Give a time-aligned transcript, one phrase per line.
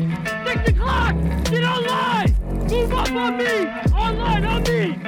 [0.00, 0.46] back!
[0.46, 1.14] Six o'clock!
[1.44, 2.34] Get online!
[2.68, 3.66] Move up on me!
[3.92, 4.98] Online on me!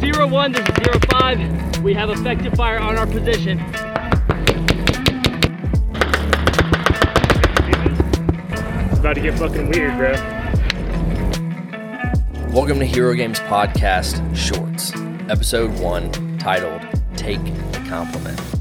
[0.00, 1.82] Zero one, this is zero five.
[1.82, 3.58] We have effective fire on our position.
[8.90, 10.12] It's about to get fucking weird, bro.
[12.52, 14.92] Welcome to Hero Games Podcast Shorts,
[15.30, 16.82] Episode 1, titled
[17.16, 18.51] Take the Compliment.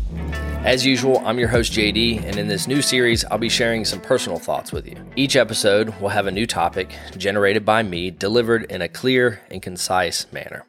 [0.63, 3.99] As usual, I'm your host JD, and in this new series, I'll be sharing some
[3.99, 4.95] personal thoughts with you.
[5.15, 9.59] Each episode will have a new topic generated by me, delivered in a clear and
[9.59, 10.67] concise manner.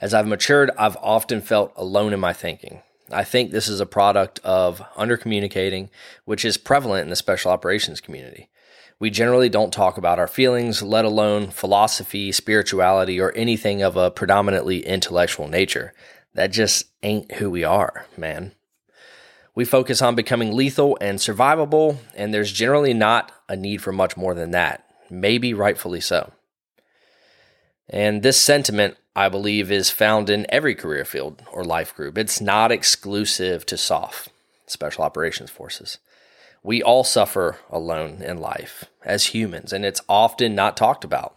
[0.00, 2.82] As I've matured, I've often felt alone in my thinking.
[3.12, 5.88] I think this is a product of undercommunicating,
[6.24, 8.50] which is prevalent in the special operations community.
[8.98, 14.10] We generally don't talk about our feelings, let alone philosophy, spirituality, or anything of a
[14.10, 15.94] predominantly intellectual nature.
[16.34, 18.52] That just ain't who we are, man.
[19.54, 24.16] We focus on becoming lethal and survivable, and there's generally not a need for much
[24.16, 26.32] more than that, maybe rightfully so.
[27.88, 32.16] And this sentiment, I believe, is found in every career field or life group.
[32.16, 34.30] It's not exclusive to SOF,
[34.66, 35.98] Special Operations Forces.
[36.62, 41.36] We all suffer alone in life as humans, and it's often not talked about.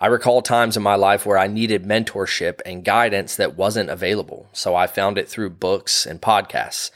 [0.00, 4.48] I recall times in my life where I needed mentorship and guidance that wasn't available,
[4.52, 6.90] so I found it through books and podcasts.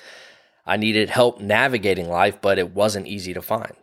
[0.65, 3.75] I needed help navigating life, but it wasn't easy to find.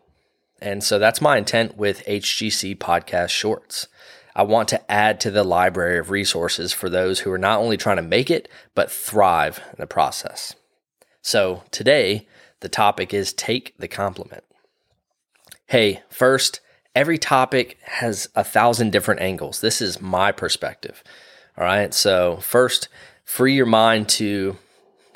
[0.62, 3.88] And so that's my intent with HGC podcast shorts.
[4.36, 7.78] I want to add to the library of resources for those who are not only
[7.78, 10.56] trying to make it, but thrive in the process.
[11.22, 12.28] So today,
[12.62, 14.44] the topic is take the compliment.
[15.68, 16.62] Hey, first,
[16.96, 19.62] every topic has a thousand different angles.
[19.62, 21.04] This is my perspective.
[21.58, 21.94] All right.
[21.94, 22.88] So, first,
[23.24, 24.58] free your mind to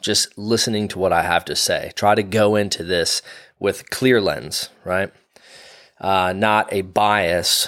[0.04, 1.92] just listening to what I have to say.
[1.96, 3.22] Try to go into this
[3.60, 5.12] with clear lens, right?
[6.00, 7.68] Uh, not a bias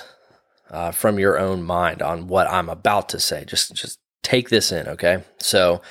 [0.70, 3.46] uh, from your own mind on what I'm about to say.
[3.46, 5.24] Just just take this in, okay?
[5.40, 5.82] So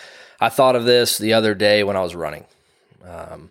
[0.40, 2.44] I thought of this the other day when I was running.
[3.04, 3.50] Um,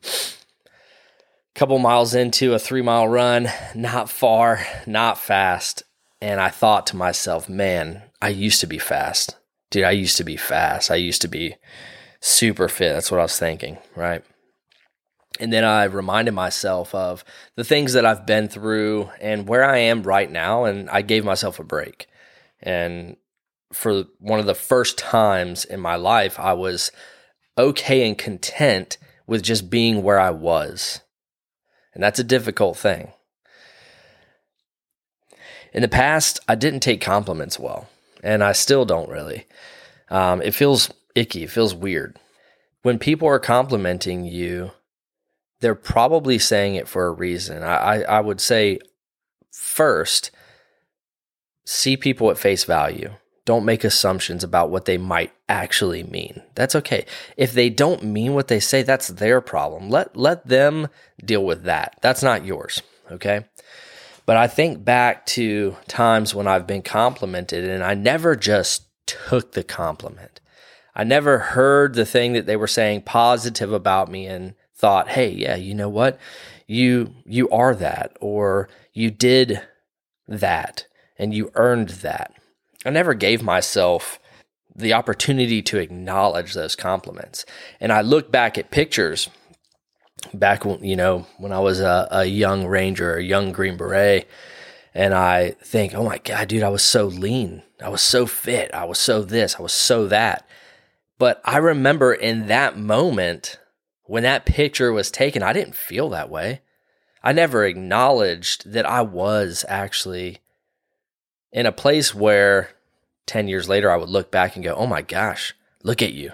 [1.55, 5.83] couple miles into a three mile run, not far, not fast.
[6.21, 9.35] And I thought to myself, man, I used to be fast.
[9.69, 10.89] Dude, I used to be fast.
[10.89, 11.55] I used to be
[12.23, 12.93] super fit.
[12.93, 14.23] That's what I was thinking, right?
[15.41, 17.25] And then I reminded myself of
[17.57, 20.63] the things that I've been through and where I am right now.
[20.63, 22.07] And I gave myself a break.
[22.61, 23.17] And
[23.73, 26.91] for one of the first times in my life, I was
[27.57, 28.97] okay and content
[29.27, 31.01] with just being where I was.
[31.93, 33.11] And that's a difficult thing.
[35.73, 37.89] In the past, I didn't take compliments well,
[38.23, 39.45] and I still don't really.
[40.09, 42.17] Um, it feels icky, it feels weird.
[42.81, 44.71] When people are complimenting you,
[45.61, 47.63] they're probably saying it for a reason.
[47.63, 48.79] I, I, I would say
[49.51, 50.31] first,
[51.65, 53.11] see people at face value.
[53.45, 56.41] Don't make assumptions about what they might actually mean.
[56.55, 57.05] That's okay.
[57.35, 59.89] If they don't mean what they say, that's their problem.
[59.89, 60.87] Let let them
[61.23, 61.97] deal with that.
[62.01, 62.81] That's not yours,
[63.11, 63.45] okay?
[64.25, 69.51] But I think back to times when I've been complimented and I never just took
[69.51, 70.39] the compliment.
[70.95, 75.29] I never heard the thing that they were saying positive about me and thought, "Hey,
[75.29, 76.19] yeah, you know what?
[76.67, 79.61] You you are that or you did
[80.27, 80.87] that
[81.17, 82.33] and you earned that."
[82.85, 84.19] I never gave myself
[84.75, 87.45] the opportunity to acknowledge those compliments.
[87.79, 89.29] And I look back at pictures
[90.33, 94.27] back when, you know, when I was a, a young ranger, a young Green Beret,
[94.93, 97.63] and I think, oh my God, dude, I was so lean.
[97.83, 98.73] I was so fit.
[98.73, 99.55] I was so this.
[99.57, 100.47] I was so that.
[101.23, 103.57] But I remember in that moment
[104.03, 106.59] when that picture was taken, I didn't feel that way.
[107.23, 110.39] I never acknowledged that I was actually
[111.53, 112.71] in a place where
[113.27, 116.33] 10 years later I would look back and go, oh my gosh, look at you.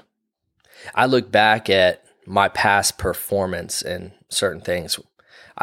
[0.95, 5.00] I look back at my past performance and certain things.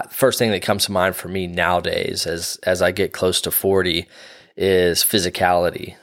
[0.08, 3.50] First thing that comes to mind for me nowadays, as as I get close to
[3.50, 4.06] forty,
[4.56, 5.96] is physicality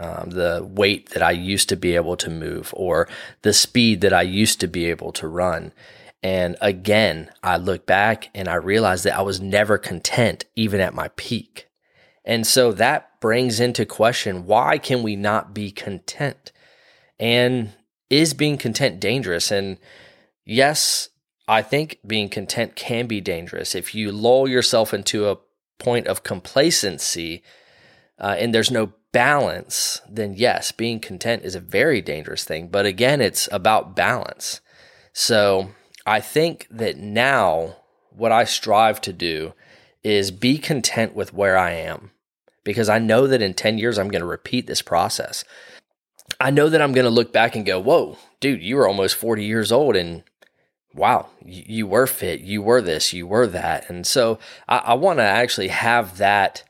[0.00, 3.06] um, the weight that I used to be able to move or
[3.42, 5.72] the speed that I used to be able to run.
[6.22, 10.94] And again, I look back and I realize that I was never content even at
[10.94, 11.68] my peak.
[12.24, 16.52] And so that brings into question why can we not be content?
[17.18, 17.72] And
[18.08, 19.50] is being content dangerous?
[19.50, 19.78] And
[20.44, 21.10] yes,
[21.46, 23.74] I think being content can be dangerous.
[23.74, 25.38] If you lull yourself into a
[25.78, 27.42] point of complacency
[28.18, 32.68] uh, and there's no balance, then yes, being content is a very dangerous thing.
[32.68, 34.60] But again, it's about balance.
[35.12, 35.70] So
[36.06, 37.76] I think that now
[38.10, 39.54] what I strive to do
[40.02, 42.10] is be content with where I am
[42.64, 45.44] because I know that in 10 years I'm going to repeat this process.
[46.40, 49.16] I know that I'm going to look back and go, whoa, dude, you were almost
[49.16, 50.22] 40 years old and
[50.94, 53.88] wow, you, were fit, you were this, you were that.
[53.88, 56.64] And so I, I want to actually have that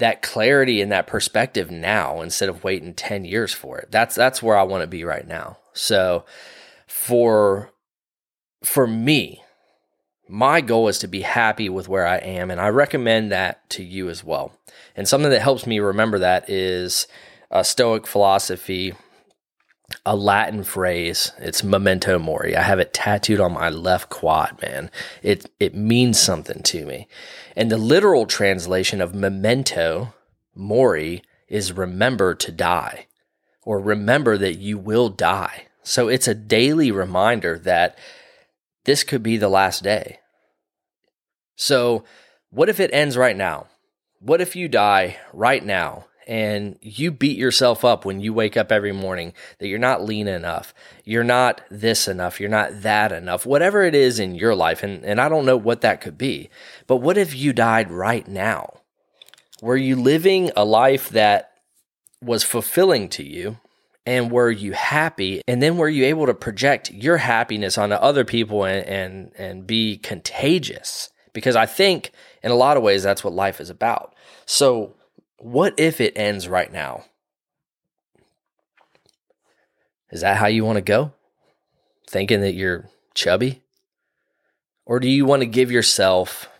[0.00, 3.88] that clarity and that perspective now instead of waiting 10 years for it.
[3.90, 5.58] That's that's where I want to be right now.
[5.72, 6.24] So
[6.86, 7.70] for
[8.62, 9.42] for me,
[10.28, 13.84] my goal is to be happy with where I am and I recommend that to
[13.84, 14.52] you as well.
[14.96, 17.06] And something that helps me remember that is
[17.50, 18.94] a stoic philosophy
[20.04, 21.32] a Latin phrase.
[21.38, 22.56] It's memento mori.
[22.56, 24.90] I have it tattooed on my left quad, man.
[25.22, 27.08] It it means something to me.
[27.56, 30.14] And the literal translation of memento
[30.54, 33.06] mori is remember to die
[33.62, 35.66] or remember that you will die.
[35.82, 37.98] So it's a daily reminder that
[38.84, 40.20] this could be the last day.
[41.56, 42.04] So
[42.50, 43.66] what if it ends right now?
[44.18, 48.70] What if you die right now and you beat yourself up when you wake up
[48.70, 50.72] every morning that you're not lean enough,
[51.04, 54.84] you're not this enough, you're not that enough, whatever it is in your life.
[54.84, 56.48] And, and I don't know what that could be,
[56.86, 58.78] but what if you died right now?
[59.60, 61.50] Were you living a life that
[62.22, 63.58] was fulfilling to you?
[64.06, 65.42] And were you happy?
[65.48, 69.66] And then were you able to project your happiness onto other people and, and, and
[69.66, 71.10] be contagious?
[71.32, 72.12] Because I think
[72.44, 74.14] in a lot of ways, that's what life is about.
[74.46, 74.94] So,
[75.40, 77.04] what if it ends right now?
[80.10, 81.12] Is that how you want to go?
[82.08, 83.62] Thinking that you're chubby?
[84.84, 86.50] Or do you want to give yourself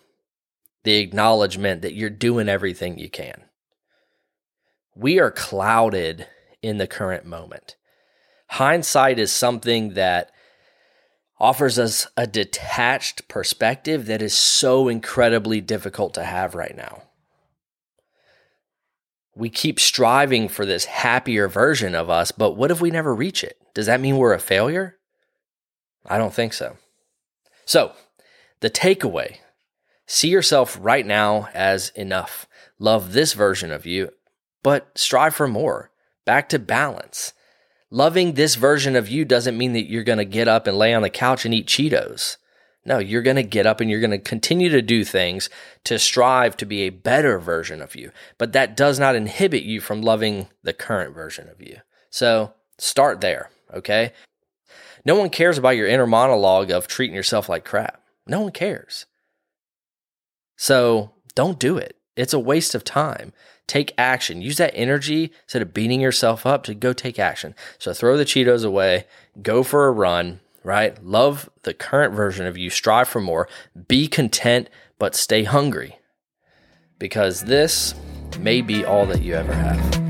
[0.83, 3.43] the acknowledgement that you're doing everything you can?
[4.95, 6.27] We are clouded
[6.63, 7.75] in the current moment.
[8.47, 10.31] Hindsight is something that
[11.39, 17.03] offers us a detached perspective that is so incredibly difficult to have right now
[19.35, 23.43] we keep striving for this happier version of us, but what if we never reach
[23.43, 23.57] it?
[23.73, 24.97] Does that mean we're a failure?
[26.05, 26.77] I don't think so.
[27.65, 27.93] So,
[28.59, 29.37] the takeaway
[30.05, 32.45] see yourself right now as enough.
[32.79, 34.11] Love this version of you,
[34.63, 35.91] but strive for more.
[36.25, 37.33] Back to balance.
[37.89, 40.93] Loving this version of you doesn't mean that you're going to get up and lay
[40.93, 42.37] on the couch and eat Cheetos.
[42.83, 45.49] No, you're going to get up and you're going to continue to do things
[45.83, 48.11] to strive to be a better version of you.
[48.37, 51.77] But that does not inhibit you from loving the current version of you.
[52.09, 54.13] So start there, okay?
[55.05, 58.01] No one cares about your inner monologue of treating yourself like crap.
[58.25, 59.05] No one cares.
[60.57, 61.97] So don't do it.
[62.15, 63.31] It's a waste of time.
[63.67, 64.41] Take action.
[64.41, 67.55] Use that energy instead of beating yourself up to go take action.
[67.77, 69.05] So throw the Cheetos away,
[69.41, 71.03] go for a run, right?
[71.03, 73.47] Love the current version of you, strive for more,
[73.87, 74.69] be content,
[74.99, 75.97] but stay hungry
[76.99, 77.95] because this
[78.39, 80.00] may be all that you ever have.